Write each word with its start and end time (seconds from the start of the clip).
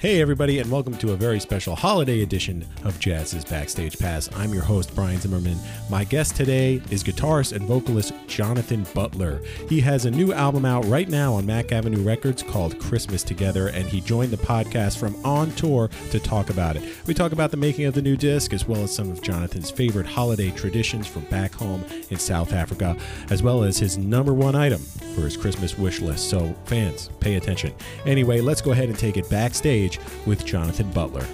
Hey, 0.00 0.22
everybody, 0.22 0.60
and 0.60 0.70
welcome 0.70 0.96
to 0.96 1.12
a 1.12 1.16
very 1.16 1.38
special 1.38 1.76
holiday 1.76 2.22
edition 2.22 2.66
of 2.84 2.98
JAZZIZ 2.98 3.50
Backstage 3.50 3.98
Pass. 3.98 4.34
I'm 4.34 4.50
your 4.50 4.62
host, 4.62 4.94
Brian 4.94 5.20
Zimmerman. 5.20 5.58
My 5.90 6.04
guest 6.04 6.36
today 6.36 6.80
is 6.90 7.04
guitarist 7.04 7.52
and 7.52 7.66
vocalist 7.66 8.14
Jonathan 8.26 8.86
Butler. 8.94 9.42
He 9.68 9.78
has 9.82 10.06
a 10.06 10.10
new 10.10 10.32
album 10.32 10.64
out 10.64 10.86
right 10.86 11.06
now 11.06 11.34
on 11.34 11.44
Mack 11.44 11.70
Avenue 11.70 12.02
Records 12.02 12.42
called 12.42 12.78
Christmas 12.78 13.22
Together, 13.22 13.68
and 13.68 13.86
he 13.86 14.00
joined 14.00 14.30
the 14.30 14.38
podcast 14.38 14.96
from 14.96 15.14
On 15.22 15.50
Tour 15.50 15.90
to 16.12 16.18
talk 16.18 16.48
about 16.48 16.76
it. 16.76 16.82
We 17.06 17.12
talk 17.12 17.32
about 17.32 17.50
the 17.50 17.58
making 17.58 17.84
of 17.84 17.92
the 17.92 18.00
new 18.00 18.16
disc, 18.16 18.54
as 18.54 18.66
well 18.66 18.84
as 18.84 18.96
some 18.96 19.10
of 19.10 19.20
Jonathan's 19.20 19.70
favorite 19.70 20.06
holiday 20.06 20.50
traditions 20.50 21.06
from 21.06 21.24
back 21.24 21.52
home 21.52 21.84
in 22.08 22.16
South 22.16 22.54
Africa, 22.54 22.96
as 23.28 23.42
well 23.42 23.64
as 23.64 23.76
his 23.76 23.98
number 23.98 24.32
one 24.32 24.54
item 24.54 24.80
for 25.14 25.20
his 25.20 25.36
Christmas 25.36 25.76
wish 25.76 26.00
list. 26.00 26.30
So, 26.30 26.54
fans, 26.64 27.10
pay 27.20 27.34
attention. 27.34 27.74
Anyway, 28.06 28.40
let's 28.40 28.62
go 28.62 28.72
ahead 28.72 28.88
and 28.88 28.98
take 28.98 29.18
it 29.18 29.28
backstage 29.28 29.89
with 30.26 30.44
Jonathan 30.44 30.90
Butler. 30.90 31.26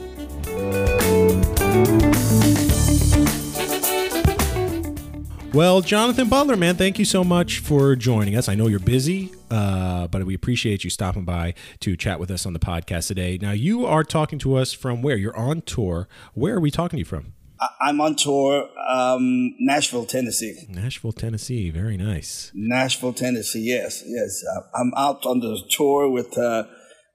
Well, 5.53 5.81
Jonathan 5.81 6.29
Butler, 6.29 6.55
man, 6.57 6.77
thank 6.77 6.99
you 6.99 7.07
so 7.07 7.25
much 7.25 7.61
for 7.61 7.97
joining 7.97 8.37
us. 8.37 8.47
I 8.47 8.55
know 8.55 8.67
you're 8.67 8.79
busy, 8.79 9.33
uh, 9.51 10.07
but 10.09 10.27
we 10.27 10.35
appreciate 10.35 10.85
you 10.85 10.91
stopping 10.91 11.25
by 11.25 11.55
to 11.81 11.97
chat 11.97 12.21
with 12.21 12.31
us 12.31 12.45
on 12.45 12.53
the 12.53 12.59
podcast 12.59 13.07
today. 13.07 13.39
Now, 13.41 13.53
you 13.53 13.87
are 13.87 14.05
talking 14.05 14.39
to 14.41 14.57
us 14.57 14.75
from 14.75 15.01
where? 15.01 15.17
You're 15.17 15.35
on 15.35 15.63
tour. 15.63 16.09
Where 16.35 16.57
are 16.57 16.61
we 16.61 16.71
talking 16.71 16.99
to 16.99 17.01
you 17.01 17.05
from? 17.07 17.33
I'm 17.81 18.03
on 18.03 18.17
tour, 18.17 18.69
um, 18.87 19.55
Nashville, 19.59 20.05
Tennessee. 20.05 20.67
Nashville, 20.69 21.13
Tennessee. 21.13 21.71
Very 21.71 21.97
nice. 21.97 22.53
Nashville, 22.55 23.15
Tennessee. 23.15 23.61
Yes, 23.61 24.03
yes. 24.07 24.45
Uh, 24.45 24.61
I'm 24.75 24.93
out 24.95 25.25
on 25.25 25.41
the 25.41 25.59
tour 25.71 26.11
with 26.11 26.37
uh, 26.37 26.65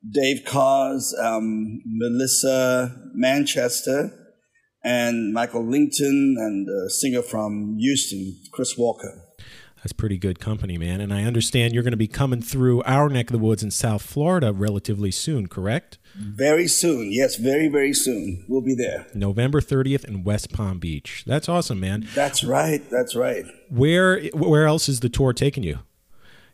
Dave 0.09 0.43
Koz, 0.45 1.13
um, 1.21 1.81
Melissa 1.85 2.95
Manchester, 3.13 4.11
and 4.83 5.33
Michael 5.33 5.65
Lington, 5.65 6.35
and 6.39 6.67
a 6.67 6.89
singer 6.89 7.21
from 7.21 7.77
Houston, 7.77 8.39
Chris 8.51 8.77
Walker. 8.77 9.21
That's 9.77 9.93
pretty 9.93 10.19
good 10.19 10.39
company, 10.39 10.77
man. 10.77 11.01
And 11.01 11.11
I 11.11 11.23
understand 11.23 11.73
you're 11.73 11.81
going 11.81 11.91
to 11.91 11.97
be 11.97 12.07
coming 12.07 12.41
through 12.41 12.83
our 12.83 13.09
neck 13.09 13.27
of 13.27 13.31
the 13.31 13.39
woods 13.39 13.63
in 13.63 13.71
South 13.71 14.03
Florida 14.03 14.53
relatively 14.53 15.09
soon, 15.09 15.47
correct? 15.47 15.97
Very 16.15 16.67
soon. 16.67 17.11
Yes, 17.11 17.35
very, 17.35 17.67
very 17.67 17.93
soon. 17.93 18.45
We'll 18.47 18.61
be 18.61 18.75
there. 18.75 19.07
November 19.15 19.59
30th 19.59 20.05
in 20.05 20.23
West 20.23 20.53
Palm 20.53 20.77
Beach. 20.77 21.23
That's 21.25 21.49
awesome, 21.49 21.79
man. 21.79 22.07
That's 22.13 22.43
right. 22.43 22.87
That's 22.91 23.15
right. 23.15 23.45
Where 23.69 24.21
where 24.33 24.67
else 24.67 24.87
is 24.87 24.99
the 24.99 25.09
tour 25.09 25.33
taking 25.33 25.63
you? 25.63 25.79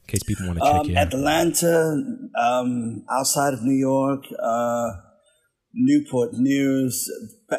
In 0.07 0.13
case 0.13 0.23
people 0.23 0.47
want 0.47 0.59
to 0.59 0.65
check 0.65 0.73
Um, 0.73 0.89
you 0.89 0.97
out. 0.97 1.13
Atlanta, 1.13 2.03
um, 2.39 3.03
outside 3.11 3.53
of 3.53 3.61
New 3.61 3.75
York, 3.75 4.23
uh, 4.41 4.91
Newport 5.73 6.33
News, 6.33 7.11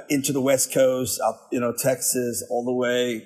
into 0.08 0.32
the 0.32 0.40
West 0.40 0.72
Coast, 0.72 1.20
up, 1.20 1.48
you 1.52 1.60
know, 1.60 1.74
Texas, 1.76 2.42
all 2.50 2.64
the 2.64 2.72
way 2.72 3.22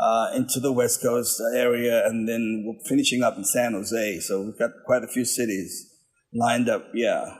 uh, 0.00 0.30
into 0.34 0.58
the 0.58 0.72
West 0.72 1.02
Coast 1.02 1.38
area, 1.54 2.06
and 2.06 2.26
then 2.26 2.64
we're 2.66 2.82
finishing 2.88 3.22
up 3.22 3.36
in 3.36 3.44
San 3.44 3.74
Jose. 3.74 4.20
So 4.20 4.42
we've 4.42 4.58
got 4.58 4.70
quite 4.86 5.04
a 5.04 5.08
few 5.08 5.26
cities 5.26 5.90
lined 6.32 6.70
up. 6.70 6.86
Yeah. 6.94 7.36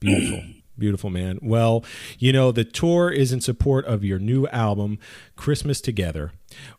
Beautiful. 0.00 0.42
Beautiful, 0.76 1.10
man. 1.10 1.38
Well, 1.42 1.84
you 2.18 2.32
know, 2.32 2.52
the 2.52 2.64
tour 2.64 3.10
is 3.10 3.32
in 3.32 3.40
support 3.40 3.84
of 3.86 4.04
your 4.04 4.18
new 4.20 4.46
album, 4.48 4.98
Christmas 5.34 5.80
Together. 5.80 6.32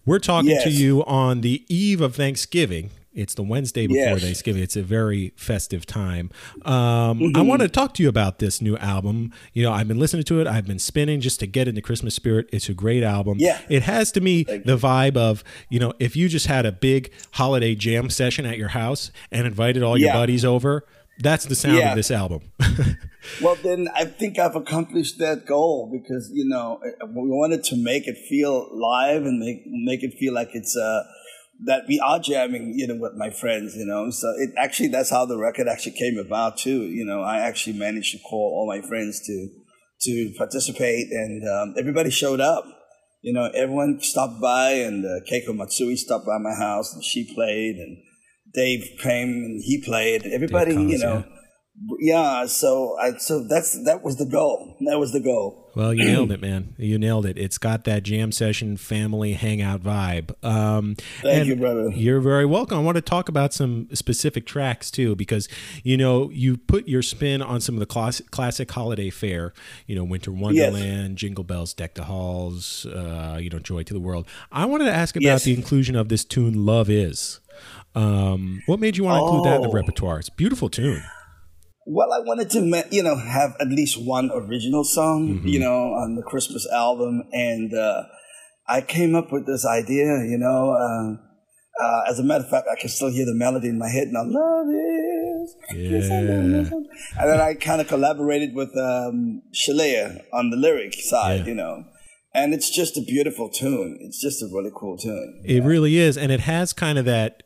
We're 0.05 0.19
talking 0.19 0.57
to 0.63 0.69
you 0.69 1.03
on 1.05 1.41
the 1.41 1.66
eve 1.67 2.02
of 2.02 2.16
Thanksgiving. 2.16 2.91
It's 3.20 3.34
the 3.34 3.44
Wednesday 3.44 3.86
before 3.88 4.02
Yes. 4.03 4.22
Thanksgiving. 4.22 4.64
It's 4.64 4.75
a 4.75 4.81
very 4.81 5.34
festive 5.36 5.86
time. 5.86 6.30
Um, 6.66 7.34
I 7.36 7.42
want 7.42 7.62
to 7.62 7.67
talk 7.67 7.94
to 7.95 8.03
you 8.03 8.09
about 8.09 8.39
this 8.39 8.62
new 8.62 8.78
album. 8.78 9.34
You 9.53 9.64
know, 9.64 9.72
I've 9.73 9.88
been 9.88 10.00
listening 10.00 10.23
to 10.23 10.39
it, 10.39 10.48
I've 10.48 10.66
been 10.66 10.80
spinning 10.80 11.20
just 11.20 11.40
to 11.42 11.47
get 11.47 11.67
in 11.67 11.75
the 11.75 11.81
Christmas 11.81 12.16
spirit. 12.16 12.47
It's 12.53 12.70
a 12.70 12.73
great 12.73 13.03
album. 13.03 13.35
Yeah. 13.40 13.59
It 13.69 13.84
has 13.84 14.12
to 14.13 14.22
me 14.22 14.44
the 14.44 14.78
vibe 14.78 15.18
of, 15.18 15.44
you 15.69 15.79
know, 15.79 15.94
if 16.00 16.16
you 16.16 16.29
just 16.29 16.47
had 16.47 16.66
a 16.66 16.72
big 16.72 17.12
holiday 17.34 17.75
jam 17.75 18.09
session 18.09 18.46
at 18.46 18.58
your 18.58 18.69
house 18.69 19.12
and 19.31 19.46
invited 19.46 19.84
all 19.84 19.97
your 19.97 20.08
Yeah. 20.08 20.13
buddies 20.13 20.46
over, 20.46 20.85
that's 21.22 21.46
the 21.46 21.56
sound 21.56 21.78
Yeah. 21.78 21.90
of 21.91 21.96
this 21.97 22.12
album. 22.12 22.41
Well, 23.44 23.58
then 23.62 23.90
I 23.94 24.06
think 24.06 24.40
I've 24.40 24.56
accomplished 24.56 25.19
that 25.19 25.46
goal 25.46 25.90
because 25.91 26.31
you 26.34 26.46
know 26.47 26.79
we 27.06 27.28
wanted 27.29 27.63
to 27.66 27.75
make 27.75 28.08
it 28.08 28.18
feel 28.29 28.69
live 28.74 29.24
and 29.24 29.38
make 29.40 29.63
make 29.68 30.03
it 30.03 30.13
feel 30.18 30.34
like 30.34 30.50
it's 30.53 30.75
uh 30.75 31.03
that 31.66 31.84
we 31.88 32.00
are 32.00 32.20
jamming, 32.20 32.74
you 32.75 32.88
know, 32.88 32.96
with 32.96 33.14
my 33.16 33.30
friends, 33.30 33.75
you 33.75 33.86
know. 33.86 34.09
So 34.09 34.28
it 34.38 34.52
actually 34.58 34.90
that's 34.90 35.09
how 35.09 35.25
the 35.25 35.38
record 35.38 35.68
actually 35.68 35.94
came 35.94 36.18
about 36.18 36.58
too. 36.58 36.84
You 36.84 37.06
know, 37.06 37.22
I 37.22 37.40
actually 37.40 37.78
managed 37.78 38.14
to 38.14 38.20
call 38.20 38.53
all 38.56 38.68
my 38.68 38.86
friends 38.88 39.22
to 39.28 39.50
to 40.02 40.34
participate, 40.38 41.12
and 41.12 41.47
um, 41.47 41.75
everybody 41.78 42.09
showed 42.09 42.40
up. 42.40 42.66
You 43.22 43.34
know, 43.34 43.50
everyone 43.53 44.00
stopped 44.02 44.40
by, 44.40 44.72
and 44.72 45.06
uh, 45.06 45.20
Keiko 45.30 45.53
Matsui 45.53 45.97
stopped 45.97 46.25
by 46.25 46.38
my 46.38 46.53
house, 46.53 46.94
and 46.94 47.03
she 47.03 47.34
played, 47.34 47.76
and 47.76 47.97
Dave 48.53 48.97
came 49.02 49.30
and 49.30 49.62
he 49.64 49.81
played. 49.84 50.26
Everybody, 50.26 50.76
Dave 50.76 50.90
you 50.90 50.97
know, 51.00 51.26
yeah. 51.28 51.38
Yeah 52.00 52.45
so 52.45 52.97
I 53.00 53.17
so 53.17 53.47
that's 53.47 53.81
that 53.85 54.03
was 54.03 54.17
the 54.17 54.25
goal. 54.25 54.75
That 54.81 55.00
was 55.00 55.12
the 55.13 55.19
goal. 55.19 55.66
Well, 55.75 55.94
you 55.94 56.03
nailed 56.03 56.31
it, 56.34 56.41
man. 56.41 56.73
You 56.78 56.97
nailed 56.97 57.25
it. 57.25 57.38
It's 57.38 57.57
got 57.57 57.84
that 57.85 58.03
jam 58.03 58.31
session, 58.31 58.75
family 58.75 59.34
hangout 59.34 59.81
vibe. 59.81 60.34
Um, 60.44 60.95
Thank 61.22 61.47
you, 61.47 61.56
brother. 61.56 61.90
You're 61.91 62.19
very 62.19 62.45
welcome. 62.45 62.79
I 62.79 62.81
want 62.81 62.95
to 62.95 63.01
talk 63.01 63.29
about 63.29 63.53
some 63.53 63.88
specific 63.94 64.45
tracks 64.45 64.91
too, 64.91 65.16
because 65.16 65.47
you 65.84 65.95
know 65.95 66.29
you 66.31 66.57
put 66.57 66.88
your 66.88 67.01
spin 67.01 67.41
on 67.41 67.62
some 67.62 67.75
of 67.75 67.79
the 67.79 67.85
classic, 67.85 68.29
classic 68.31 68.69
holiday 68.69 69.09
fare. 69.09 69.53
You 69.88 69.96
know, 69.96 70.03
Winter 70.03 70.31
Wonderland, 70.31 71.17
Jingle 71.17 71.44
Bells, 71.46 71.73
Deck 71.73 71.94
the 71.96 72.06
Halls. 72.06 72.85
Uh, 72.88 73.38
you 73.40 73.50
know, 73.50 73.59
Joy 73.59 73.84
to 73.84 73.94
the 73.94 74.00
World. 74.01 74.28
I 74.51 74.66
wanted 74.66 74.85
to 74.85 74.94
ask 74.94 75.16
about 75.16 75.23
Yes. 75.23 75.44
the 75.46 75.53
inclusion 75.53 75.96
of 75.96 76.09
this 76.09 76.25
tune, 76.25 76.66
"Love 76.66 76.90
Is." 76.90 77.40
Um, 77.96 78.63
what 78.66 78.79
made 78.79 78.97
you 78.97 79.03
want 79.06 79.19
to 79.22 79.25
include 79.25 79.46
that 79.46 79.56
in 79.57 79.61
the 79.61 79.69
Oh. 79.69 79.72
repertoire? 79.73 80.19
It's 80.19 80.29
a 80.29 80.34
beautiful 80.34 80.69
tune. 80.69 81.03
Well, 81.91 82.13
I 82.13 82.19
wanted 82.19 82.51
to, 82.51 82.83
you 82.91 83.01
know, 83.01 83.16
have 83.17 83.55
at 83.59 83.67
least 83.67 83.97
one 84.05 84.29
original 84.31 84.83
song, 84.83 85.41
you 85.44 85.59
know, 85.59 85.94
on 85.94 86.16
the 86.16 86.22
Christmas 86.22 86.67
album, 86.72 87.23
and 87.31 87.73
uh, 87.73 88.03
I 88.67 88.81
came 88.81 89.16
up 89.16 89.31
with 89.31 89.47
this 89.47 89.66
idea. 89.66 90.05
You 90.29 90.38
know, 90.38 90.69
uh, 90.72 91.83
uh, 91.83 92.01
as 92.07 92.19
a 92.19 92.23
matter 92.23 92.44
of 92.44 92.49
fact, 92.51 92.67
I 92.72 92.79
can 92.79 92.89
still 92.89 93.09
hear 93.11 93.25
the 93.25 93.33
melody 93.33 93.69
in 93.69 93.79
my 93.79 93.89
head 93.89 94.09
now. 94.11 94.22
Love 94.23 94.67
is, 94.67 95.55
yes, 95.75 96.11
I 96.11 96.22
love 96.22 96.45
it. 96.45 96.72
Yeah. 96.72 97.22
and 97.22 97.29
then 97.31 97.41
I 97.41 97.55
kind 97.55 97.81
of 97.81 97.88
collaborated 97.88 98.53
with 98.53 98.69
um, 98.78 99.41
Shalea 99.55 100.22
on 100.31 100.51
the 100.51 100.57
lyric 100.57 100.94
side, 100.94 101.39
Yeah. 101.41 101.45
you 101.47 101.55
know, 101.55 101.85
and 102.35 102.53
it's 102.53 102.69
just 102.69 102.97
a 102.97 103.01
beautiful 103.01 103.49
tune. 103.49 103.97
It's 104.01 104.22
just 104.22 104.44
a 104.44 104.47
really 104.53 104.72
cool 104.79 104.97
tune. 104.97 105.41
It 105.44 105.63
really 105.63 105.97
is, 105.97 106.17
and 106.17 106.31
it 106.31 106.41
has 106.41 106.72
kind 106.72 106.99
of 106.99 107.05
that. 107.05 107.41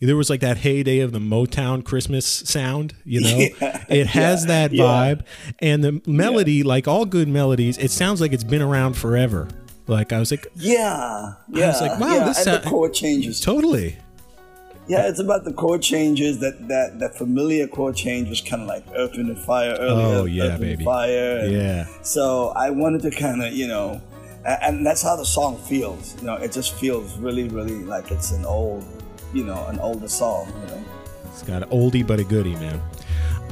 There 0.00 0.16
was 0.16 0.30
like 0.30 0.40
that 0.40 0.58
heyday 0.58 1.00
of 1.00 1.12
the 1.12 1.18
Motown 1.18 1.84
Christmas 1.84 2.24
sound, 2.26 2.94
you 3.04 3.20
know. 3.20 3.28
Yeah, 3.60 3.84
it 3.88 4.06
has 4.08 4.42
yeah, 4.44 4.48
that 4.68 4.72
yeah. 4.72 4.84
vibe, 4.84 5.24
and 5.60 5.82
the 5.82 6.02
melody, 6.06 6.62
like 6.62 6.86
all 6.86 7.04
good 7.04 7.26
melodies, 7.28 7.78
it 7.78 7.90
sounds 7.90 8.20
like 8.20 8.32
it's 8.32 8.44
been 8.44 8.62
around 8.62 8.94
forever. 8.96 9.48
Like 9.88 10.12
I 10.12 10.18
was 10.18 10.30
like, 10.30 10.46
Yeah, 10.54 11.34
yeah. 11.50 11.68
was 11.68 11.80
like, 11.80 11.98
wow, 11.98 12.14
yeah. 12.14 12.24
this 12.24 12.44
sound- 12.44 12.62
the 12.64 12.68
chord 12.70 12.94
changes 12.94 13.40
totally. 13.40 13.96
Yeah, 14.86 15.06
it's 15.08 15.20
about 15.20 15.44
the 15.44 15.52
chord 15.52 15.82
changes 15.82 16.40
that 16.40 16.68
that 16.68 16.98
that 17.00 17.14
familiar 17.18 17.66
chord 17.66 17.94
change 17.96 18.28
was 18.30 18.40
kind 18.40 18.62
of 18.62 18.68
like 18.68 18.84
Earth 18.96 19.14
and 19.14 19.36
Fire 19.38 19.76
earlier. 19.78 20.16
Oh, 20.18 20.24
yeah, 20.24 20.44
Earth, 20.44 20.60
baby. 20.60 20.72
and 20.74 20.82
Fire. 20.84 21.38
and 21.40 21.52
Yeah. 21.52 21.86
So 22.02 22.48
I 22.56 22.70
wanted 22.70 23.02
to 23.02 23.10
kind 23.10 23.42
of 23.42 23.52
you 23.52 23.66
know, 23.68 24.00
and 24.46 24.86
that's 24.86 25.02
how 25.02 25.16
the 25.16 25.26
song 25.26 25.58
feels. 25.58 26.16
You 26.20 26.26
know, 26.28 26.36
it 26.36 26.52
just 26.52 26.72
feels 26.74 27.18
really, 27.18 27.48
really 27.48 27.84
like 27.84 28.10
it's 28.10 28.30
an 28.30 28.46
old, 28.46 28.82
you 29.32 29.44
know, 29.44 29.66
an 29.66 29.78
older 29.80 30.08
song. 30.08 30.52
You 30.62 30.66
know. 30.74 30.84
It's 31.26 31.42
got 31.42 31.62
an 31.62 31.68
oldie 31.70 32.06
but 32.06 32.20
a 32.20 32.24
goodie, 32.24 32.56
man. 32.56 32.80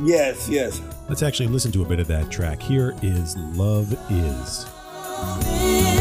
Yes, 0.02 0.48
yes. 0.48 0.80
Let's 1.08 1.22
actually 1.22 1.48
listen 1.48 1.72
to 1.72 1.82
a 1.82 1.86
bit 1.86 2.00
of 2.00 2.06
that 2.08 2.30
track. 2.30 2.60
Here 2.60 2.94
is 3.02 3.36
"Love 3.36 3.92
Is." 4.10 5.95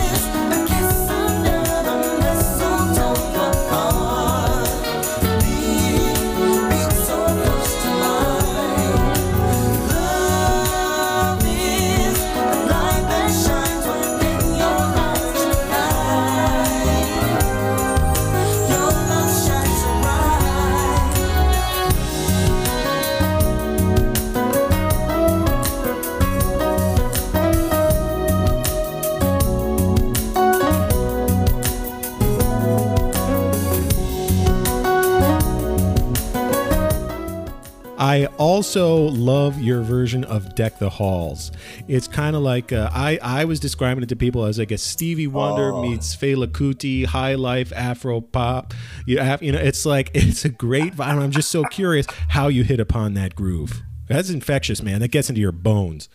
I 38.16 38.28
also 38.38 38.96
love 39.10 39.60
your 39.60 39.82
version 39.82 40.24
of 40.24 40.56
Deck 40.56 40.80
the 40.80 40.90
Halls. 40.90 41.52
It's 41.90 42.08
kind 42.08 42.34
of 42.34 42.44
like 42.44 42.72
uh, 42.72 42.90
I 42.94 43.20
I 43.22 43.44
was 43.44 43.60
describing 43.60 44.04
it 44.04 44.08
to 44.08 44.16
people 44.16 44.46
as 44.46 44.58
like 44.58 44.72
a 44.72 44.78
Stevie 44.78 45.28
Wonder 45.28 45.74
oh. 45.74 45.82
meets 45.82 46.16
Fela 46.16 46.48
Kuti, 46.48 47.06
high 47.06 47.36
life 47.36 47.74
Afro 47.76 48.22
pop. 48.22 48.74
You 49.06 49.18
have 49.18 49.44
you 49.44 49.52
know 49.52 49.60
it's 49.60 49.86
like 49.86 50.12
it's 50.14 50.46
a 50.46 50.50
great 50.50 50.96
vibe. 50.96 51.22
I'm 51.22 51.32
just 51.32 51.52
so 51.52 51.66
curious 51.66 52.08
how 52.30 52.48
you 52.48 52.64
hit 52.64 52.80
upon 52.80 53.16
that 53.16 53.36
groove. 53.36 53.84
That's 54.08 54.30
infectious, 54.30 54.82
man. 54.82 55.02
That 55.02 55.10
gets 55.10 55.28
into 55.28 55.42
your 55.42 55.52
bones. 55.52 56.08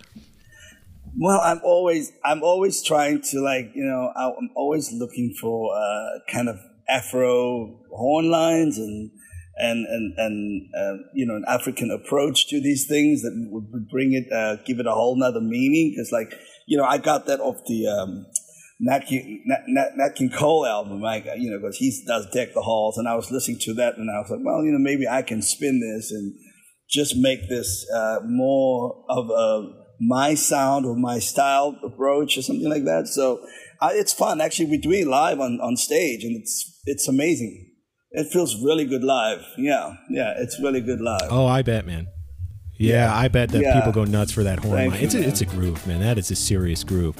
Well, 1.19 1.43
I'm 1.43 1.61
always 1.63 2.13
I'm 2.25 2.43
always 2.43 2.83
trying 2.83 3.21
to 3.21 3.41
like 3.41 3.73
you 3.75 3.85
know 3.85 4.11
I'm 4.17 4.49
always 4.57 4.91
looking 4.91 5.35
for 5.39 5.77
uh, 5.77 6.21
kind 6.33 6.49
of 6.49 6.59
Afro 6.89 7.79
horn 7.91 8.31
lines 8.31 8.79
and 8.79 9.11
and 9.61 9.87
and 9.87 10.15
and 10.17 10.69
uh, 10.75 11.03
you 11.15 11.27
know 11.27 11.37
an 11.37 11.45
African 11.47 11.91
approach 11.91 12.49
to 12.49 12.61
these 12.61 12.87
things 12.87 13.23
that 13.23 13.33
would 13.51 13.89
bring 13.89 14.13
it 14.13 14.33
uh, 14.33 14.57
give 14.65 14.81
it 14.81 14.87
a 14.87 14.93
whole 14.93 15.17
nother 15.19 15.41
meaning 15.41 15.93
because 15.95 16.11
like 16.13 16.33
you 16.67 16.77
know 16.77 16.85
I 16.85 16.99
got 16.99 17.27
that 17.27 17.41
off 17.41 17.57
the 17.67 17.87
um, 17.87 18.27
Nat 18.81 19.01
King, 19.01 19.45
Nat, 19.47 19.91
Nat, 19.97 20.15
King 20.15 20.31
Cole 20.31 20.65
album, 20.65 21.03
like, 21.03 21.27
you 21.37 21.51
know, 21.51 21.59
because 21.59 21.77
he 21.77 22.03
does 22.07 22.27
Deck 22.31 22.55
the 22.55 22.63
Halls, 22.63 22.97
and 22.97 23.07
I 23.07 23.15
was 23.15 23.31
listening 23.31 23.59
to 23.61 23.75
that, 23.75 23.99
and 23.99 24.11
I 24.11 24.21
was 24.21 24.31
like, 24.31 24.41
well, 24.43 24.65
you 24.65 24.73
know, 24.73 24.79
maybe 24.79 25.07
I 25.07 25.21
can 25.21 25.43
spin 25.43 25.81
this 25.81 26.11
and 26.11 26.33
just 26.89 27.15
make 27.17 27.49
this 27.49 27.87
uh, 27.95 28.21
more 28.25 29.05
of 29.09 29.29
a 29.31 29.81
my 30.01 30.35
sound 30.35 30.87
or 30.87 30.97
my 30.97 31.19
style 31.19 31.79
approach 31.85 32.39
or 32.39 32.43
something 32.43 32.71
like 32.71 32.85
that. 32.85 33.07
So 33.07 33.47
uh, 33.83 33.91
it's 33.93 34.15
fun. 34.15 34.41
Actually, 34.41 34.71
we 34.71 34.79
do 34.79 34.91
it 34.93 35.07
live 35.07 35.41
on, 35.41 35.61
on 35.61 35.77
stage, 35.77 36.25
and 36.25 36.35
it's 36.41 36.81
it's 36.87 37.07
amazing. 37.07 37.70
It 38.13 38.27
feels 38.33 38.61
really 38.61 38.87
good 38.87 39.05
live. 39.05 39.47
Yeah, 39.57 39.97
yeah, 40.09 40.35
it's 40.37 40.59
really 40.61 40.81
good 40.81 41.01
live. 41.01 41.29
Oh, 41.31 41.47
I 41.47 41.63
bet, 41.63 41.87
man. 41.87 42.09
Yeah, 42.77 43.05
yeah. 43.05 43.17
I 43.17 43.29
bet 43.29 43.51
that 43.51 43.63
yeah. 43.63 43.75
people 43.75 43.93
go 43.93 44.05
nuts 44.05 44.33
for 44.33 44.43
that 44.43 44.59
horn 44.59 44.77
Thank 44.77 44.93
line. 44.93 45.01
You, 45.01 45.07
it's 45.07 45.15
a, 45.15 45.29
it's 45.29 45.41
a 45.43 45.47
groove, 45.47 45.87
man. 45.87 46.01
That 46.01 46.19
is 46.19 46.31
a 46.31 46.37
serious 46.37 46.83
groove. 46.83 47.17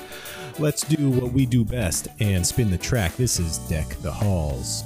Let's 0.59 0.83
do 0.83 1.11
what 1.11 1.33
we 1.33 1.47
do 1.47 1.65
best 1.65 2.09
and 2.19 2.45
spin 2.45 2.71
the 2.71 2.79
track. 2.79 3.17
This 3.17 3.39
is 3.39 3.59
Deck 3.59 3.89
the 4.03 4.11
Halls. 4.11 4.83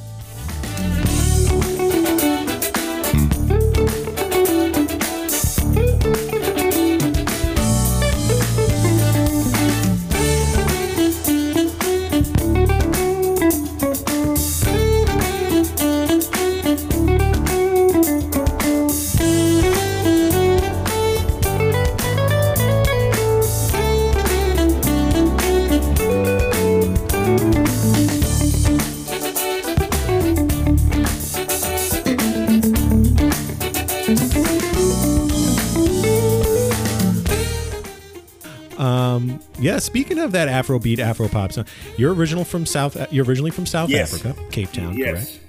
Yeah, 39.65 39.79
speaking 39.79 40.19
of 40.19 40.33
that 40.33 40.47
Afrobeat, 40.47 40.99
Afropop 40.99 41.53
song, 41.53 41.65
uh, 41.65 41.95
you're 41.97 42.13
original 42.13 42.45
from 42.45 42.67
South. 42.67 42.99
Uh, 42.99 43.07
you're 43.11 43.25
originally 43.25 43.51
from 43.51 43.65
South 43.65 43.89
yes. 43.89 44.13
Africa, 44.13 44.39
Cape 44.51 44.71
Town, 44.71 44.95
yes. 44.95 45.11
correct? 45.11 45.41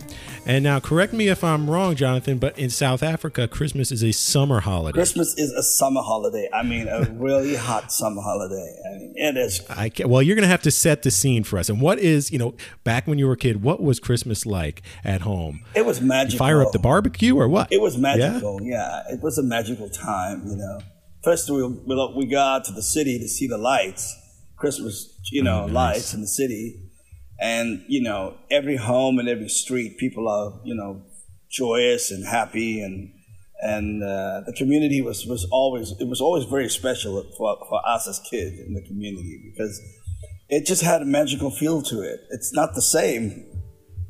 And 0.46 0.64
now, 0.64 0.80
correct 0.80 1.12
me 1.12 1.28
if 1.28 1.44
I'm 1.44 1.70
wrong, 1.70 1.96
Jonathan, 1.96 2.38
but 2.38 2.58
in 2.58 2.70
South 2.70 3.04
Africa, 3.04 3.46
Christmas 3.46 3.92
is 3.92 4.06
a 4.06 4.14
summer 4.14 4.62
holiday. 4.62 4.96
Christmas 4.96 5.38
is 5.38 5.52
a 5.52 5.62
summer 5.62 6.02
holiday. 6.02 6.48
I 6.54 6.64
mean, 6.64 6.88
a 6.88 7.02
really 7.12 7.56
hot 7.56 7.92
summer 7.92 8.22
holiday. 8.22 8.78
I 8.86 8.98
mean, 9.00 9.14
it 9.18 9.36
is. 9.36 9.62
I 9.70 9.90
can, 9.90 10.08
well, 10.08 10.22
you're 10.22 10.36
going 10.38 10.44
to 10.44 10.50
have 10.50 10.62
to 10.62 10.72
set 10.72 11.02
the 11.02 11.12
scene 11.12 11.44
for 11.44 11.60
us. 11.60 11.68
And 11.68 11.82
what 11.82 12.00
is, 12.00 12.32
you 12.32 12.40
know, 12.40 12.56
back 12.86 13.08
when 13.08 13.20
you 13.20 13.28
were 13.28 13.34
a 13.34 13.38
kid, 13.38 13.64
what 13.64 13.82
was 13.84 14.00
Christmas 14.00 14.46
like 14.46 14.82
at 15.04 15.22
home? 15.22 15.60
It 15.76 15.86
was 15.86 16.00
magical. 16.00 16.36
You 16.36 16.38
fire 16.38 16.62
up 16.62 16.72
the 16.72 16.80
barbecue 16.80 17.36
or 17.36 17.50
what? 17.50 17.70
It 17.70 17.82
was 17.82 17.98
magical. 17.98 18.62
Yeah? 18.62 19.02
yeah, 19.08 19.14
it 19.14 19.22
was 19.22 19.38
a 19.38 19.44
magical 19.44 19.90
time. 19.90 20.48
You 20.48 20.56
know, 20.56 20.80
first 21.26 21.50
we 21.50 21.68
we 22.16 22.26
got 22.28 22.64
to 22.66 22.72
the 22.72 22.84
city 22.84 23.20
to 23.20 23.28
see 23.28 23.48
the 23.48 23.58
lights, 23.58 24.16
Christmas, 24.56 25.20
you 25.32 25.44
know, 25.44 25.64
oh, 25.64 25.66
nice. 25.66 25.74
lights 25.74 26.14
in 26.14 26.22
the 26.22 26.28
city, 26.28 26.80
and 27.42 27.84
you 27.88 28.02
know, 28.02 28.38
every 28.50 28.78
home 28.78 29.20
and 29.20 29.28
every 29.28 29.50
street, 29.50 29.98
people 29.98 30.30
are 30.30 30.62
you 30.64 30.76
know 30.76 31.04
joyous 31.52 32.12
and 32.12 32.26
happy, 32.26 32.82
and 32.82 33.12
and 33.62 34.04
uh, 34.04 34.42
the 34.46 34.54
community 34.54 35.02
was 35.02 35.26
was 35.26 35.46
always 35.52 35.94
it 36.00 36.08
was 36.08 36.22
always 36.22 36.46
very 36.46 36.70
special 36.70 37.22
for 37.38 37.58
for 37.68 37.82
us 37.88 38.08
as 38.08 38.20
kids 38.30 38.60
in 38.60 38.74
the 38.74 38.82
community 38.84 39.52
because 39.52 39.82
it 40.48 40.66
just 40.66 40.84
had 40.84 41.02
a 41.02 41.06
magical 41.06 41.50
feel 41.50 41.82
to 41.82 42.02
it. 42.02 42.22
It's 42.30 42.54
not 42.54 42.76
the 42.76 42.82
same. 42.82 43.52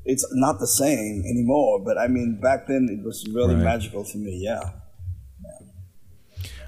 It's 0.03 0.27
not 0.33 0.59
the 0.59 0.67
same 0.67 1.23
anymore, 1.25 1.81
but 1.83 1.97
I 1.97 2.07
mean, 2.07 2.39
back 2.39 2.67
then 2.67 2.87
it 2.91 3.03
was 3.03 3.25
really 3.33 3.55
right. 3.55 3.63
magical 3.63 4.03
to 4.03 4.17
me. 4.17 4.39
Yeah. 4.43 4.61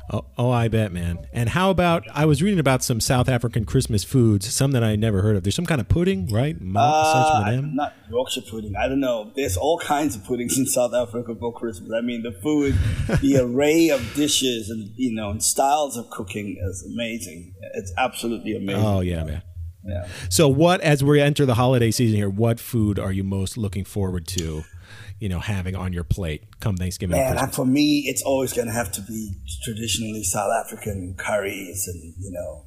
Oh, 0.10 0.24
oh, 0.38 0.50
I 0.50 0.70
bet, 0.70 0.94
man. 0.94 1.28
And 1.34 1.50
how 1.50 1.70
about 1.70 2.06
I 2.14 2.26
was 2.26 2.42
reading 2.42 2.60
about 2.60 2.82
some 2.82 3.02
South 3.02 3.28
African 3.28 3.66
Christmas 3.66 4.06
foods, 4.06 4.52
some 4.54 4.72
that 4.72 4.82
I 4.84 4.96
never 4.96 5.22
heard 5.22 5.36
of. 5.36 5.44
There's 5.44 5.56
some 5.56 5.66
kind 5.66 5.82
of 5.82 5.90
pudding, 5.90 6.32
right? 6.32 6.56
Uh, 6.56 7.62
not 7.74 7.94
Yorkshire 8.10 8.44
pudding. 8.50 8.74
I 8.78 8.88
don't 8.88 9.02
know. 9.02 9.34
There's 9.36 9.58
all 9.58 9.78
kinds 9.80 10.16
of 10.16 10.24
puddings 10.24 10.58
in 10.58 10.66
South 10.66 10.94
Africa 10.94 11.36
for 11.38 11.52
Christmas. 11.54 11.92
I 11.94 12.00
mean, 12.00 12.24
the 12.24 12.32
food, 12.32 12.78
the 13.22 13.38
array 13.42 13.90
of 13.90 14.14
dishes, 14.14 14.70
and 14.70 14.92
you 14.96 15.14
know, 15.14 15.30
and 15.30 15.44
styles 15.44 15.98
of 15.98 16.10
cooking 16.10 16.58
is 16.58 16.90
amazing. 16.94 17.54
It's 17.74 17.92
absolutely 17.98 18.56
amazing. 18.56 18.86
Oh 18.86 19.02
yeah, 19.02 19.26
man. 19.26 19.42
Yeah. 19.84 20.08
So, 20.30 20.48
what 20.48 20.80
as 20.82 21.04
we 21.04 21.20
enter 21.20 21.46
the 21.46 21.56
holiday 21.56 21.92
season 21.92 22.16
here, 22.16 22.30
what 22.30 22.60
food 22.62 22.98
are 22.98 23.12
you 23.12 23.24
most 23.24 23.58
looking 23.58 23.84
forward 23.84 24.26
to? 24.28 24.64
You 25.20 25.30
know 25.30 25.40
having 25.40 25.76
on 25.76 25.94
your 25.94 26.04
plate 26.04 26.60
come 26.60 26.78
Thanksgiving? 26.78 27.18
Man, 27.18 27.50
for 27.50 27.66
me, 27.66 28.04
it's 28.08 28.22
always 28.22 28.54
going 28.54 28.68
to 28.68 28.74
have 28.74 28.92
to 28.94 29.02
be 29.02 29.34
traditionally 29.64 30.24
South 30.24 30.52
African 30.64 31.16
curries 31.18 31.88
and 31.88 32.14
you 32.20 32.32
know. 32.32 32.64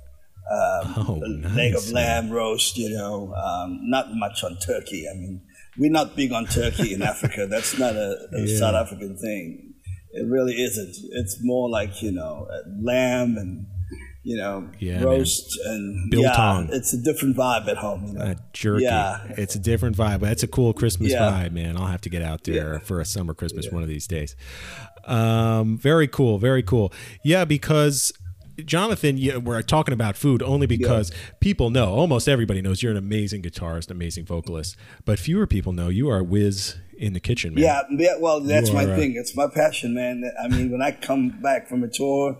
Um, 0.50 0.94
oh, 1.08 1.14
nice, 1.24 1.54
leg 1.54 1.74
of 1.76 1.92
lamb 1.92 2.30
roast, 2.30 2.76
you 2.76 2.90
know, 2.90 3.32
um, 3.34 3.78
not 3.84 4.06
much 4.14 4.42
on 4.42 4.56
turkey. 4.56 5.06
I 5.08 5.14
mean, 5.14 5.42
we're 5.78 5.92
not 5.92 6.16
big 6.16 6.32
on 6.32 6.46
turkey 6.46 6.92
in 6.92 7.02
Africa. 7.02 7.46
That's 7.46 7.78
not 7.78 7.94
a, 7.94 8.16
a 8.32 8.40
yeah. 8.44 8.58
South 8.58 8.74
African 8.74 9.16
thing. 9.16 9.74
It 10.12 10.26
really 10.26 10.54
isn't. 10.54 10.96
It's 11.12 11.38
more 11.40 11.70
like 11.70 12.02
you 12.02 12.10
know, 12.10 12.48
lamb 12.82 13.36
and 13.36 13.66
you 14.22 14.36
know, 14.36 14.68
yeah, 14.78 15.02
roast 15.02 15.58
man. 15.64 15.74
and 15.74 16.10
biltong. 16.10 16.68
Yeah, 16.68 16.76
it's 16.76 16.92
a 16.92 16.98
different 16.98 17.36
vibe 17.36 17.68
at 17.68 17.78
home. 17.78 18.06
You 18.06 18.12
know? 18.14 18.24
uh, 18.24 18.34
jerky. 18.52 18.84
Yeah, 18.84 19.24
it's 19.30 19.54
a 19.54 19.58
different 19.58 19.96
vibe. 19.96 20.20
That's 20.20 20.42
a 20.42 20.48
cool 20.48 20.72
Christmas 20.72 21.12
yeah. 21.12 21.30
vibe, 21.30 21.52
man. 21.52 21.76
I'll 21.76 21.86
have 21.86 22.02
to 22.02 22.10
get 22.10 22.22
out 22.22 22.44
there 22.44 22.74
yeah. 22.74 22.78
for 22.80 23.00
a 23.00 23.04
summer 23.04 23.34
Christmas 23.34 23.70
one 23.70 23.82
of 23.82 23.88
these 23.88 24.06
days. 24.06 24.36
Um, 25.04 25.78
very 25.78 26.06
cool, 26.06 26.38
very 26.38 26.62
cool. 26.62 26.92
Yeah, 27.24 27.44
because 27.44 28.12
Jonathan, 28.66 29.16
yeah, 29.16 29.38
we're 29.38 29.62
talking 29.62 29.94
about 29.94 30.16
food 30.16 30.42
only 30.42 30.66
because 30.66 31.10
yeah. 31.10 31.16
people 31.40 31.70
know, 31.70 31.94
almost 31.94 32.28
everybody 32.28 32.60
knows 32.60 32.82
you're 32.82 32.92
an 32.92 32.98
amazing 32.98 33.42
guitarist, 33.42 33.90
amazing 33.90 34.26
vocalist, 34.26 34.76
but 35.04 35.18
fewer 35.18 35.46
people 35.46 35.72
know 35.72 35.88
you 35.88 36.10
are 36.10 36.18
a 36.18 36.24
whiz 36.24 36.76
in 36.98 37.14
the 37.14 37.20
kitchen, 37.20 37.54
man. 37.54 37.64
Yeah, 37.64 37.82
yeah 37.90 38.16
well, 38.18 38.40
that's 38.40 38.70
my 38.70 38.84
uh, 38.84 38.96
thing. 38.96 39.14
It's 39.16 39.34
my 39.34 39.48
passion, 39.48 39.94
man. 39.94 40.30
I 40.42 40.48
mean, 40.48 40.70
when 40.70 40.82
I 40.82 40.92
come 40.92 41.40
back 41.40 41.68
from 41.68 41.82
a 41.82 41.88
tour, 41.88 42.36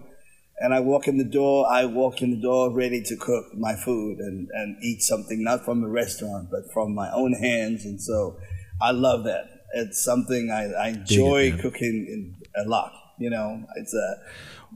and 0.61 0.75
I 0.75 0.81
walk 0.81 1.09
in 1.09 1.17
the 1.17 1.25
door, 1.25 1.67
I 1.71 1.87
walk 1.87 2.21
in 2.21 2.31
the 2.31 2.37
door 2.37 2.71
ready 2.71 3.03
to 3.03 3.17
cook 3.17 3.47
my 3.57 3.75
food 3.75 4.19
and, 4.19 4.49
and 4.53 4.77
eat 4.85 5.01
something, 5.01 5.43
not 5.43 5.65
from 5.65 5.83
a 5.83 5.89
restaurant, 5.89 6.51
but 6.51 6.71
from 6.71 6.95
my 6.95 7.11
own 7.13 7.33
hands. 7.33 7.87
And 7.87 8.01
so 8.01 8.39
I 8.81 8.91
love 8.91 9.25
that. 9.25 9.47
It's 9.73 10.05
something 10.05 10.51
I, 10.51 10.71
I 10.73 10.89
enjoy 10.89 11.53
it, 11.55 11.61
cooking 11.61 12.07
in, 12.09 12.37
a 12.55 12.69
lot. 12.69 12.93
You 13.19 13.31
know, 13.31 13.65
it's 13.77 13.95
a, 13.95 13.99
uh, 13.99 14.15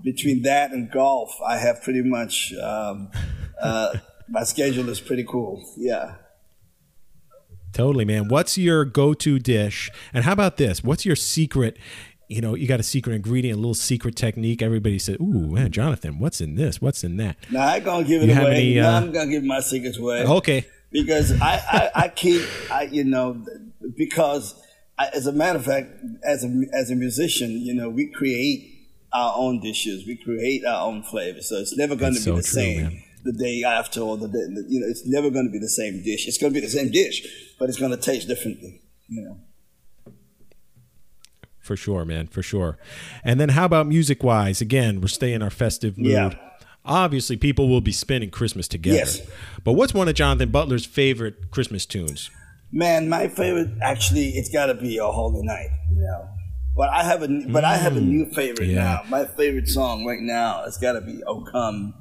between 0.02 0.42
that 0.42 0.72
and 0.72 0.90
golf, 0.90 1.36
I 1.46 1.58
have 1.58 1.82
pretty 1.82 2.02
much, 2.02 2.54
um, 2.54 3.10
uh, 3.60 3.98
my 4.28 4.44
schedule 4.44 4.88
is 4.88 5.00
pretty 5.00 5.24
cool. 5.24 5.62
Yeah. 5.76 6.14
Totally, 7.72 8.04
man. 8.04 8.28
What's 8.28 8.56
your 8.56 8.84
go 8.84 9.14
to 9.14 9.38
dish? 9.38 9.90
And 10.14 10.24
how 10.24 10.32
about 10.32 10.56
this? 10.56 10.82
What's 10.82 11.04
your 11.04 11.16
secret? 11.16 11.76
You 12.28 12.40
know, 12.40 12.54
you 12.54 12.66
got 12.66 12.80
a 12.80 12.84
secret 12.84 13.14
ingredient, 13.14 13.56
a 13.56 13.60
little 13.60 13.74
secret 13.74 14.16
technique. 14.16 14.62
Everybody 14.62 14.98
said, 14.98 15.20
"Ooh, 15.20 15.50
man, 15.50 15.70
Jonathan, 15.70 16.18
what's 16.18 16.40
in 16.40 16.54
this? 16.54 16.80
What's 16.80 17.04
in 17.04 17.16
that?" 17.18 17.36
No, 17.50 17.60
I 17.60 17.80
gonna 17.80 18.04
give 18.04 18.22
it 18.22 18.28
you 18.28 18.40
away. 18.40 18.56
Any, 18.56 18.80
uh, 18.80 18.90
no, 18.90 19.06
I'm 19.06 19.12
gonna 19.12 19.30
give 19.30 19.44
my 19.44 19.60
secrets 19.60 19.98
away. 19.98 20.24
Okay. 20.24 20.66
Because 20.90 21.32
I, 21.40 21.54
I, 21.56 21.90
I 22.04 22.08
keep, 22.08 22.42
I, 22.70 22.82
you 22.82 23.02
know, 23.02 23.44
because 23.96 24.54
I, 24.96 25.08
as 25.12 25.26
a 25.26 25.32
matter 25.32 25.58
of 25.58 25.64
fact, 25.64 25.88
as 26.24 26.44
a 26.44 26.64
as 26.72 26.90
a 26.90 26.94
musician, 26.94 27.50
you 27.50 27.74
know, 27.74 27.88
we 27.88 28.06
create 28.06 28.70
our 29.12 29.34
own 29.36 29.60
dishes, 29.60 30.06
we 30.06 30.16
create 30.16 30.64
our 30.64 30.86
own 30.86 31.02
flavors. 31.02 31.48
So 31.48 31.56
it's 31.56 31.76
never 31.76 31.96
going 31.96 32.14
to 32.14 32.18
be 32.18 32.24
so 32.24 32.36
the 32.36 32.42
true, 32.42 32.62
same. 32.62 32.82
Man. 32.82 33.02
The 33.24 33.32
day 33.32 33.62
after, 33.64 34.00
or 34.00 34.18
the, 34.18 34.28
day, 34.28 34.38
you 34.68 34.80
know, 34.80 34.86
it's 34.86 35.06
never 35.06 35.30
going 35.30 35.46
to 35.46 35.50
be 35.50 35.58
the 35.58 35.68
same 35.68 36.02
dish. 36.02 36.28
It's 36.28 36.36
going 36.36 36.52
to 36.52 36.60
be 36.60 36.64
the 36.64 36.70
same 36.70 36.90
dish, 36.90 37.26
but 37.58 37.70
it's 37.70 37.78
going 37.78 37.90
to 37.90 37.96
taste 37.96 38.28
differently. 38.28 38.82
You 39.08 39.22
know. 39.22 39.40
For 41.64 41.76
sure, 41.76 42.04
man. 42.04 42.26
For 42.28 42.42
sure. 42.42 42.78
And 43.24 43.40
then 43.40 43.48
how 43.48 43.64
about 43.64 43.86
music 43.86 44.22
wise? 44.22 44.60
Again, 44.60 45.00
we're 45.00 45.08
staying 45.08 45.36
in 45.36 45.42
our 45.42 45.50
festive 45.50 45.96
mood. 45.98 46.10
Yeah. 46.12 46.34
Obviously, 46.84 47.38
people 47.38 47.68
will 47.70 47.80
be 47.80 47.92
spending 47.92 48.30
Christmas 48.30 48.68
together. 48.68 48.98
Yes. 48.98 49.22
But 49.64 49.72
what's 49.72 49.94
one 49.94 50.06
of 50.06 50.14
Jonathan 50.14 50.50
Butler's 50.50 50.84
favorite 50.84 51.50
Christmas 51.50 51.86
tunes? 51.86 52.30
Man, 52.70 53.08
my 53.08 53.28
favorite 53.28 53.70
actually, 53.80 54.28
it's 54.30 54.50
got 54.52 54.66
to 54.66 54.74
be 54.74 54.98
a 54.98 55.06
Holy 55.06 55.40
Night. 55.42 55.70
You 55.90 56.02
know, 56.02 56.28
but 56.76 56.90
I 56.90 57.02
have 57.04 57.22
a 57.22 57.28
but 57.48 57.64
I 57.64 57.76
have 57.78 57.96
a 57.96 58.00
new 58.00 58.26
favorite 58.32 58.68
Mm. 58.68 58.74
Yeah. 58.74 58.84
now. 58.84 59.00
My 59.08 59.24
favorite 59.24 59.68
song 59.68 60.04
right 60.04 60.20
now, 60.20 60.64
it's 60.66 60.76
got 60.76 60.92
to 60.92 61.00
be 61.00 61.22
"O 61.26 61.44
Come, 61.50 61.94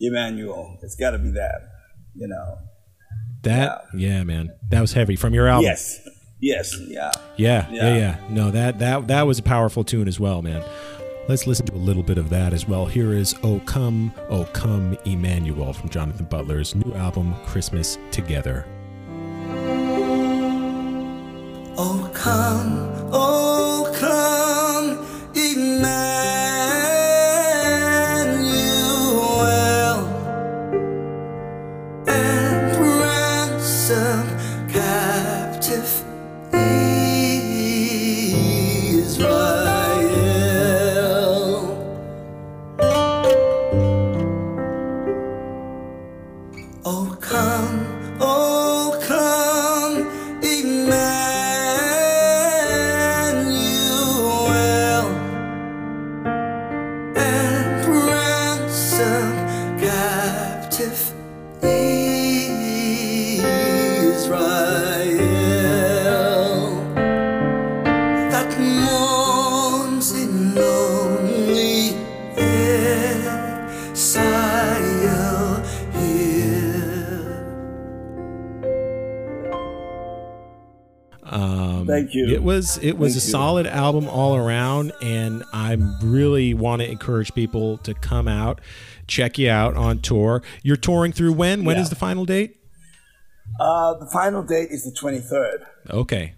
Emmanuel." 0.00 0.78
It's 0.82 0.94
got 0.94 1.10
to 1.12 1.18
be 1.18 1.30
that. 1.32 1.62
You 2.14 2.28
know. 2.28 2.58
That, 3.42 3.82
yeah. 3.96 4.22
man. 4.24 4.50
That 4.70 4.80
was 4.80 4.92
heavy 4.92 5.16
from 5.16 5.32
your 5.34 5.48
album. 5.48 5.64
Yes. 5.64 5.98
Yes. 6.40 6.78
Yeah. 6.80 7.10
Yeah, 7.36 7.66
yeah, 7.70 7.82
Yeah. 7.82 7.96
yeah. 7.96 8.16
No, 8.30 8.50
that 8.50 8.78
that 8.78 9.08
that 9.08 9.22
was 9.26 9.38
a 9.38 9.42
powerful 9.42 9.84
tune 9.84 10.06
as 10.08 10.20
well, 10.20 10.42
man. 10.42 10.62
Let's 11.28 11.46
listen 11.46 11.66
to 11.66 11.74
a 11.74 11.76
little 11.76 12.02
bit 12.02 12.16
of 12.16 12.30
that 12.30 12.52
as 12.54 12.66
well. 12.66 12.86
Here 12.86 13.12
is 13.12 13.34
"Oh 13.42 13.60
Come, 13.66 14.12
Oh 14.30 14.44
Come, 14.52 14.96
Emmanuel" 15.04 15.72
from 15.72 15.90
Jonathan 15.90 16.26
Butler's 16.26 16.74
new 16.74 16.94
album 16.94 17.34
"Christmas 17.44 17.98
Together." 18.10 18.64
Oh 21.80 22.10
come, 22.12 22.97
you. 82.18 82.34
It 82.34 82.42
was 82.42 82.78
it 82.78 82.98
was 82.98 83.14
Thank 83.14 83.22
a 83.22 83.26
you. 83.26 83.30
solid 83.32 83.66
album 83.66 84.08
all 84.08 84.36
around, 84.36 84.92
and 85.02 85.44
I 85.52 85.76
really 86.02 86.54
want 86.54 86.82
to 86.82 86.90
encourage 86.90 87.34
people 87.34 87.78
to 87.78 87.94
come 87.94 88.28
out, 88.28 88.60
check 89.06 89.38
you 89.38 89.50
out 89.50 89.76
on 89.76 90.00
tour. 90.00 90.42
You're 90.62 90.76
touring 90.76 91.12
through 91.12 91.32
when? 91.34 91.64
When 91.64 91.76
is 91.76 91.86
Yeah. 91.86 91.90
the 91.90 91.96
final 91.96 92.24
date? 92.24 92.56
Uh, 93.58 93.94
the 93.94 94.06
final 94.06 94.42
date 94.42 94.68
is 94.70 94.84
the 94.84 94.92
23rd. 94.92 95.64
Okay, 95.90 96.34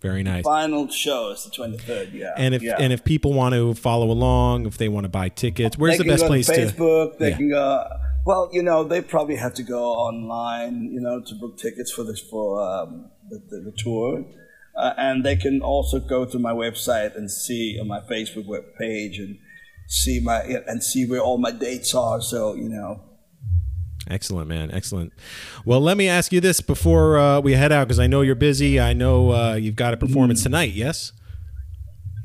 very 0.00 0.22
nice. 0.22 0.44
Final 0.44 0.88
show 0.88 1.30
is 1.30 1.44
the 1.44 1.50
23rd, 1.50 2.12
yeah. 2.14 2.32
And 2.36 2.54
if 2.54 2.62
yeah. 2.62 2.76
and 2.78 2.92
if 2.92 3.04
people 3.04 3.32
want 3.32 3.54
to 3.54 3.74
follow 3.74 4.10
along, 4.10 4.66
if 4.66 4.78
they 4.78 4.88
want 4.88 5.04
to 5.04 5.08
buy 5.10 5.28
tickets, 5.28 5.76
where's 5.78 5.98
they 5.98 6.04
the 6.04 6.10
best 6.10 6.26
place 6.26 6.46
to 6.46 6.54
to? 6.54 6.72
Facebook, 6.72 7.18
they 7.18 7.30
Yeah. 7.30 7.36
can 7.36 7.50
go. 7.50 7.84
Well, 8.26 8.50
you 8.52 8.62
know, 8.62 8.84
they 8.84 9.00
probably 9.00 9.36
have 9.36 9.54
to 9.54 9.62
go 9.62 9.84
online, 9.92 10.90
you 10.92 11.00
know, 11.00 11.20
to 11.20 11.34
book 11.36 11.56
tickets 11.56 11.90
for 11.92 12.02
this 12.04 12.20
for 12.20 12.60
um, 12.62 13.10
the, 13.30 13.38
the, 13.48 13.70
the 13.70 13.72
tour, 13.78 14.24
uh, 14.78 14.94
and 14.96 15.24
they 15.24 15.36
can 15.36 15.60
also 15.60 15.98
go 16.00 16.24
to 16.24 16.38
my 16.38 16.52
website 16.52 17.16
and 17.16 17.30
see 17.30 17.78
on 17.80 17.86
my 17.88 18.00
Facebook 18.00 18.46
web 18.46 18.64
page 18.78 19.18
and 19.18 19.36
see 19.88 20.20
my 20.20 20.40
and 20.66 20.82
see 20.82 21.04
where 21.06 21.20
all 21.20 21.38
my 21.38 21.50
dates 21.50 21.94
are. 21.94 22.20
So 22.20 22.54
you 22.54 22.68
know, 22.68 23.02
Excellent, 24.10 24.48
man. 24.48 24.70
Excellent. 24.70 25.12
Well, 25.66 25.80
let 25.80 25.96
me 25.98 26.08
ask 26.08 26.32
you 26.32 26.40
this 26.40 26.60
before 26.62 27.18
uh, 27.18 27.40
we 27.40 27.52
head 27.52 27.72
out, 27.72 27.88
because 27.88 27.98
I 28.00 28.06
know 28.06 28.22
you're 28.22 28.34
busy. 28.34 28.80
I 28.80 28.94
know 28.94 29.32
uh, 29.32 29.54
you've 29.54 29.76
got 29.76 29.92
a 29.92 29.96
Mm. 29.98 30.00
performance 30.00 30.42
tonight. 30.42 30.72
Yes. 30.72 31.12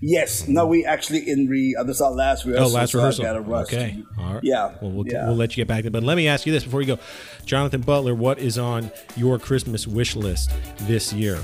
yes, 0.02 0.48
no, 0.48 0.66
we 0.68 0.86
actually 0.86 1.30
in 1.30 1.48
re. 1.48 1.76
Uh, 1.78 1.84
this 1.84 1.98
is 1.98 2.02
our 2.02 2.12
last 2.12 2.46
Oh, 2.46 2.50
rehearsal. 2.52 2.74
last 2.74 2.92
so 2.92 2.98
rehearsal. 3.00 3.26
Okay. 3.64 3.98
All 4.18 4.34
right. 4.36 4.44
Yeah. 4.44 4.76
Well, 4.82 4.92
we'll, 4.92 5.08
yeah. 5.08 5.28
we'll 5.28 5.36
let 5.36 5.58
you 5.58 5.62
get 5.64 5.68
back 5.68 5.84
to. 5.84 5.92
But 5.92 6.04
let 6.04 6.16
me 6.16 6.28
ask 6.28 6.46
you 6.46 6.54
this 6.54 6.64
before 6.64 6.82
you 6.82 6.88
go, 6.96 7.00
Jonathan 7.46 7.82
Butler. 7.82 8.16
What 8.16 8.40
is 8.40 8.58
on 8.58 8.92
your 9.18 9.38
Christmas 9.40 9.86
wish 9.88 10.16
list 10.16 10.52
this 10.82 11.12
year? 11.12 11.40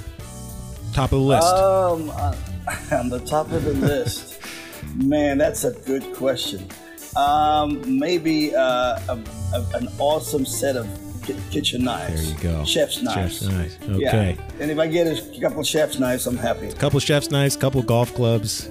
Top 0.94 1.12
of 1.12 1.20
the 1.20 1.26
list. 1.26 1.48
Um, 1.48 2.10
uh, 2.10 2.36
on 2.92 3.10
the 3.10 3.20
top 3.26 3.52
of 3.52 3.64
the 3.64 3.74
list, 3.74 4.40
man, 4.96 5.38
that's 5.38 5.64
a 5.64 5.72
good 5.72 6.14
question. 6.16 6.68
Um, 7.16 8.00
maybe 8.00 8.56
uh, 8.56 8.60
a, 9.10 9.20
a, 9.54 9.66
an 9.76 9.88
awesome 9.98 10.46
set 10.46 10.76
of 10.76 10.88
ki- 11.26 11.36
kitchen 11.50 11.84
knives. 11.84 12.36
there 12.38 12.52
you 12.52 12.58
go. 12.58 12.64
Chef's 12.66 13.02
knives. 13.02 13.40
Chef's 13.40 13.48
knives. 13.48 13.78
Yeah. 13.88 14.08
Okay. 14.10 14.38
And 14.60 14.70
if 14.70 14.78
I 14.78 14.88
get 14.88 15.08
a 15.08 15.40
couple 15.42 15.64
chef's 15.64 15.98
knives, 16.00 16.28
I'm 16.28 16.38
happy. 16.38 16.68
A 16.68 16.74
Couple 16.74 17.00
chef's 17.00 17.32
knives, 17.32 17.56
couple 17.56 17.82
golf 17.82 18.14
clubs. 18.14 18.70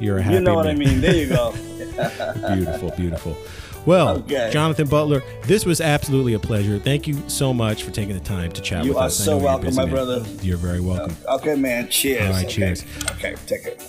You're 0.00 0.18
a 0.18 0.22
happy 0.22 0.36
You 0.36 0.40
know 0.40 0.54
what 0.54 0.66
I 0.66 0.74
mean? 0.74 1.00
There 1.00 1.14
you 1.14 1.28
go. 1.28 1.52
beautiful, 2.54 2.90
beautiful. 2.96 3.36
Well, 3.86 4.18
Okay. 4.18 4.50
Jonathan 4.52 4.86
Butler, 4.88 5.22
this 5.44 5.64
was 5.64 5.80
absolutely 5.80 6.34
a 6.34 6.38
pleasure. 6.38 6.78
Thank 6.78 7.06
you 7.06 7.16
so 7.28 7.52
much 7.54 7.82
for 7.82 7.90
taking 7.90 8.14
the 8.14 8.20
time 8.24 8.52
to 8.52 8.60
chat 8.60 8.84
You 8.84 8.90
with 8.90 8.98
us. 8.98 9.26
Know 9.26 9.32
you're 9.32 9.40
so 9.40 9.44
welcome, 9.44 9.66
busy, 9.66 9.76
my 9.78 9.84
man. 9.86 9.94
brother. 9.94 10.24
You're 10.42 10.56
very 10.58 10.80
welcome. 10.80 11.16
Uh, 11.28 11.36
okay, 11.36 11.54
man. 11.54 11.88
Cheers. 11.88 12.26
All 12.26 12.32
right, 12.32 12.44
Okay. 12.44 12.54
cheers. 12.54 12.84
Okay, 13.12 13.34
take 13.46 13.66
it. 13.66 13.82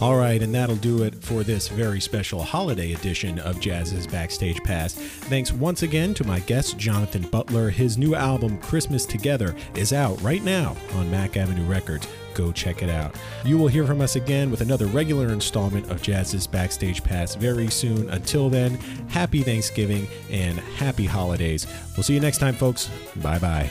All 0.00 0.14
right, 0.14 0.40
and 0.40 0.54
that'll 0.54 0.76
do 0.76 1.02
it 1.02 1.16
for 1.24 1.42
this 1.42 1.66
very 1.66 2.00
special 2.00 2.40
holiday 2.44 2.92
edition 2.92 3.40
of 3.40 3.58
JAZZIZ 3.58 4.06
Backstage 4.08 4.62
Pass. 4.62 4.94
Thanks 4.94 5.52
once 5.52 5.82
again 5.82 6.14
to 6.14 6.24
my 6.24 6.38
guest, 6.40 6.78
Jonathan 6.78 7.22
Butler. 7.22 7.68
His 7.70 7.98
new 7.98 8.14
album, 8.14 8.58
Christmas 8.58 9.04
Together, 9.04 9.56
is 9.74 9.92
out 9.92 10.20
right 10.22 10.44
now 10.44 10.76
on 10.94 11.10
Mack 11.10 11.36
Avenue 11.36 11.64
Records. 11.64 12.06
Go 12.38 12.52
check 12.52 12.84
it 12.84 12.88
out. 12.88 13.16
You 13.44 13.58
will 13.58 13.66
hear 13.66 13.84
from 13.84 14.00
us 14.00 14.14
again 14.14 14.48
with 14.48 14.60
another 14.60 14.86
regular 14.86 15.30
installment 15.30 15.90
of 15.90 16.00
JAZZIZ 16.00 16.48
Backstage 16.48 17.02
Pass 17.02 17.34
very 17.34 17.68
soon. 17.68 18.08
Until 18.10 18.48
then, 18.48 18.76
happy 19.08 19.42
Thanksgiving 19.42 20.06
and 20.30 20.56
happy 20.56 21.04
holidays. 21.04 21.66
We'll 21.96 22.04
see 22.04 22.14
you 22.14 22.20
next 22.20 22.38
time, 22.38 22.54
folks. 22.54 22.90
Bye 23.16 23.40
bye. 23.40 23.68